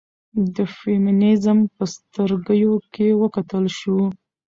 د 0.55 0.57
فيمنيزم 0.77 1.59
په 1.75 1.83
سترګيو 1.95 2.73
کې 2.93 3.07
وکتل 3.21 3.65
شو 3.77 3.97